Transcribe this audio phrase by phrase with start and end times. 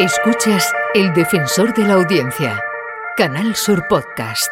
[0.00, 2.58] Escuchas El Defensor de la Audiencia,
[3.18, 4.50] Canal Sur Podcast.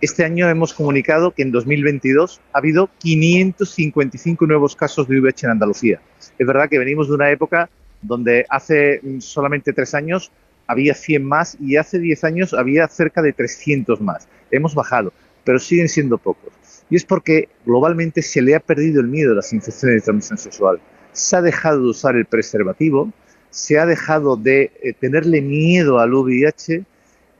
[0.00, 5.50] Este año hemos comunicado que en 2022 ha habido 555 nuevos casos de VIH en
[5.50, 6.00] Andalucía.
[6.38, 7.68] Es verdad que venimos de una época
[8.00, 10.30] donde hace solamente tres años
[10.68, 14.28] había 100 más y hace 10 años había cerca de 300 más.
[14.52, 16.55] Hemos bajado, pero siguen siendo pocos.
[16.90, 20.38] Y es porque globalmente se le ha perdido el miedo a las infecciones de transmisión
[20.38, 20.80] sexual.
[21.12, 23.12] Se ha dejado de usar el preservativo,
[23.50, 26.84] se ha dejado de eh, tenerle miedo al VIH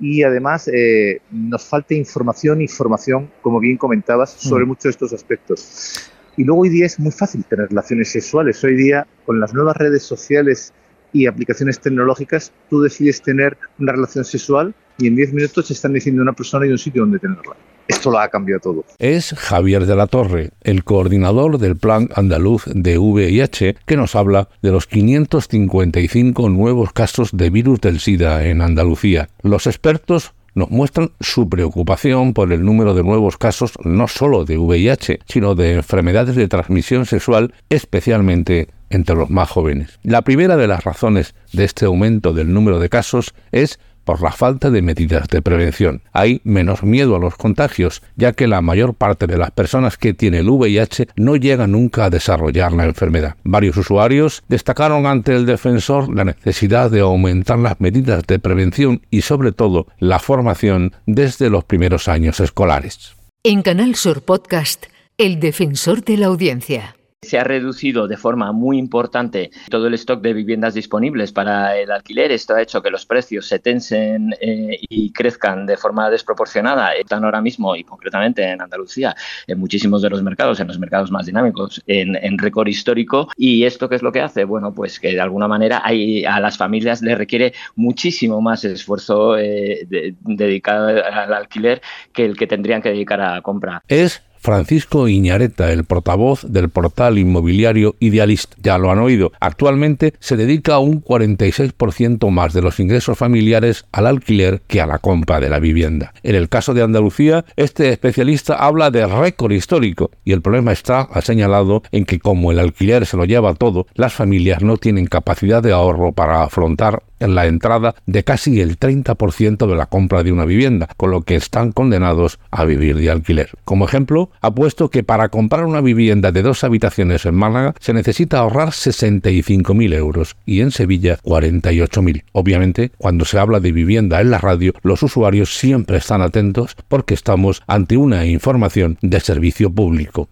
[0.01, 4.69] y además eh, nos falta información y formación, como bien comentabas, sobre mm.
[4.69, 6.11] muchos de estos aspectos.
[6.37, 8.63] Y luego hoy día es muy fácil tener relaciones sexuales.
[8.63, 10.73] Hoy día, con las nuevas redes sociales
[11.13, 15.95] y aplicaciones tecnológicas, tú decides tener una relación sexual y en 10 minutos te están
[15.95, 17.57] diciendo una persona y un sitio donde tenerla.
[17.89, 18.85] Esto lo ha cambiado todo.
[18.99, 24.49] Es Javier de la Torre, el coordinador del Plan Andaluz de VIH, que nos habla
[24.63, 29.29] de los 555 nuevos casos de virus del SIDA en Andalucía.
[29.43, 34.57] Los expertos nos muestran su preocupación por el número de nuevos casos no solo de
[34.57, 39.99] VIH, sino de enfermedades de transmisión sexual, especialmente entre los más jóvenes.
[40.03, 44.33] La primera de las razones de este aumento del número de casos es por la
[44.33, 46.01] falta de medidas de prevención.
[46.13, 50.15] Hay menos miedo a los contagios, ya que la mayor parte de las personas que
[50.15, 53.35] tienen el VIH no llegan nunca a desarrollar la enfermedad.
[53.43, 59.23] Varios usuarios destacaron ante el defensor la necesidad de aumentar las medidas de prevención y
[59.23, 63.17] sobre todo la formación desde los primeros años escolares.
[63.43, 64.87] En Canal Sur Podcast,
[65.19, 66.96] El Defensor de la Audiencia
[67.27, 71.91] se ha reducido de forma muy importante todo el stock de viviendas disponibles para el
[71.91, 72.33] alquiler.
[72.33, 76.93] Esto ha hecho que los precios se tensen eh, y crezcan de forma desproporcionada.
[76.93, 79.15] Están ahora mismo, y concretamente en Andalucía,
[79.47, 83.29] en muchísimos de los mercados, en los mercados más dinámicos, en, récord histórico.
[83.37, 84.45] ¿Y esto qué es lo que hace?
[84.45, 89.87] Bueno, pues que de alguna manera a las familias les requiere muchísimo más esfuerzo eh,
[90.21, 91.81] dedicado al alquiler
[92.13, 93.83] que el que tendrían que dedicar a compra.
[93.89, 98.55] Es Francisco Iñareta, el portavoz del portal inmobiliario Idealist.
[98.63, 99.33] Ya lo han oído.
[99.41, 105.01] Actualmente se dedica un 46% más de los ingresos familiares al alquiler que a la
[105.01, 106.15] compra de la vivienda.
[106.23, 111.01] En el caso de Andalucía, este especialista habla de récord histórico y el problema está,
[111.01, 115.07] ha señalado, en que como el alquiler se lo lleva todo, las familias no tienen
[115.07, 120.33] capacidad de ahorro para afrontar la entrada de casi el 30% de la compra de
[120.33, 123.51] una vivienda, con lo que están condenados a vivir de alquiler.
[123.65, 127.93] Como ejemplo, ha puesto que para comprar una vivienda de dos habitaciones en Málaga se
[127.93, 132.25] necesita ahorrar 65.000 euros y en Sevilla 48.000.
[132.33, 137.15] Obviamente, cuando se habla de vivienda en la radio, los usuarios siempre están atentos porque
[137.15, 140.29] estamos ante una información de servicio público.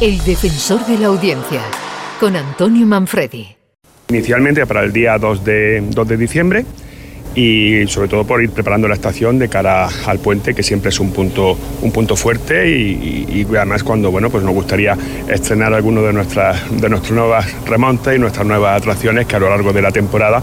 [0.00, 1.62] El defensor de la audiencia,
[2.18, 3.56] con Antonio Manfredi.
[4.08, 6.66] Inicialmente para el día 2 de, 2 de diciembre
[7.34, 11.00] y sobre todo por ir preparando la estación de cara al puente que siempre es
[11.00, 14.96] un punto un punto fuerte y, además cuando bueno pues nos gustaría
[15.28, 19.72] estrenar algunos de nuestras de nuevas remontes y nuestras nuevas atracciones que a lo largo
[19.72, 20.42] de la temporada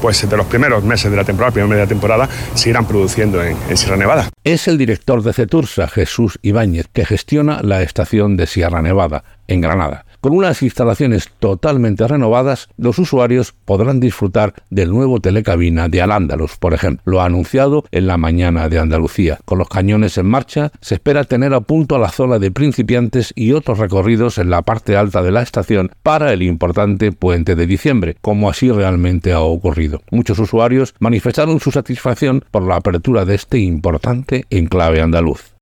[0.00, 3.56] pues de los primeros meses de la temporada primera media temporada se irán produciendo en,
[3.68, 4.30] en Sierra Nevada.
[4.42, 9.60] Es el director de Cetursa Jesús Ibáñez que gestiona la estación de Sierra Nevada en
[9.60, 16.56] Granada con unas instalaciones totalmente renovadas, los usuarios podrán disfrutar del nuevo telecabina de Al-Ándalus,
[16.58, 17.02] por ejemplo.
[17.04, 19.40] Lo ha anunciado en la mañana de Andalucía.
[19.44, 23.50] Con los cañones en marcha, se espera tener a punto la zona de principiantes y
[23.50, 28.16] otros recorridos en la parte alta de la estación para el importante puente de diciembre,
[28.20, 30.02] como así realmente ha ocurrido.
[30.12, 35.56] Muchos usuarios manifestaron su satisfacción por la apertura de este importante enclave andaluz.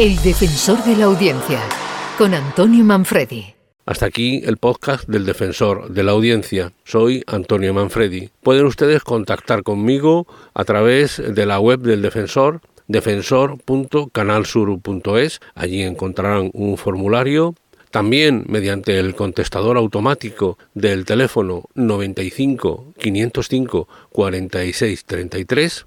[0.00, 1.60] El defensor de la audiencia,
[2.18, 3.59] con Antonio Manfredi.
[3.90, 6.72] Hasta aquí el podcast del defensor de la audiencia.
[6.84, 8.30] Soy Antonio Manfredi.
[8.40, 15.40] Pueden ustedes contactar conmigo a través de la web del defensor defensor.canalsur.es.
[15.56, 17.56] Allí encontrarán un formulario
[17.90, 25.86] también mediante el contestador automático del teléfono 95 505 46 33